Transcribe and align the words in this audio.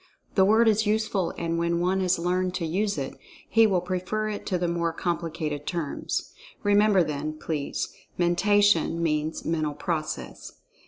The 0.33 0.45
word 0.45 0.67
is 0.67 0.87
useful 0.87 1.31
and 1.37 1.59
when 1.59 1.79
one 1.79 1.99
has 1.99 2.17
learned 2.17 2.55
to 2.55 2.65
use 2.65 2.97
it, 2.97 3.19
he 3.47 3.67
will 3.67 3.81
prefer 3.81 4.29
it 4.29 4.47
to 4.47 4.57
the 4.57 4.67
more 4.67 4.91
complicated 4.91 5.67
terms. 5.67 6.33
Remember, 6.63 7.03
then, 7.03 7.33
please—"Mentation" 7.37 9.03
means 9.03 9.45
"Mental 9.45 9.75
Process." 9.75 10.53